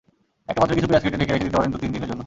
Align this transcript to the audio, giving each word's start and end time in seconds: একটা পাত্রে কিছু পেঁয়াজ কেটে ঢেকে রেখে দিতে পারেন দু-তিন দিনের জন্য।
একটা 0.49 0.59
পাত্রে 0.61 0.77
কিছু 0.77 0.89
পেঁয়াজ 0.89 1.03
কেটে 1.03 1.19
ঢেকে 1.21 1.33
রেখে 1.33 1.45
দিতে 1.47 1.57
পারেন 1.57 1.71
দু-তিন 1.73 1.89
দিনের 1.95 2.09
জন্য। 2.09 2.19